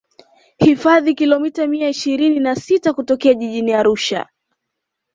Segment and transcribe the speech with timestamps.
[0.57, 4.29] hifadhi kilomita mia ishirini na sita kutokea jijini arusha